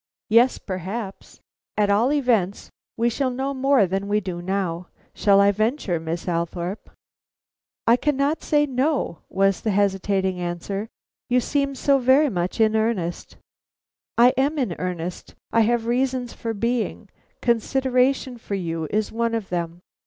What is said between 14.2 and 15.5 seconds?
I am in earnest.